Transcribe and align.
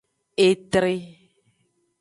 Etre. 0.47 0.95